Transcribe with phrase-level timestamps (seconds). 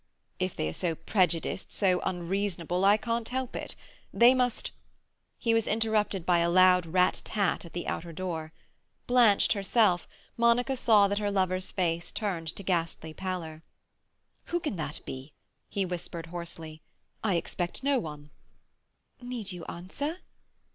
[0.39, 3.75] "If they are so prejudiced, so unreasonable, I can't help it.
[4.11, 4.71] They must—"
[5.37, 8.51] He was interrupted by a loud rat tat at the outer door.
[9.05, 13.61] Blanched herself, Monica saw that her lover's face turned to ghastly pallor.
[14.45, 15.33] "Who can that be?"
[15.69, 16.81] he whispered hoarsely.
[17.23, 18.31] "I expect no one."
[19.21, 20.17] "Need you answer?"